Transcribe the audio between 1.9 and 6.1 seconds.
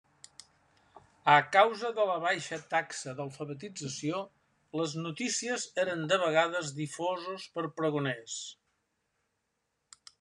de la baixa taxa d'alfabetització, les notícies eren